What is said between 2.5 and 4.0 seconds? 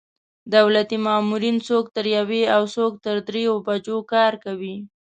او څوک تر درېیو بجو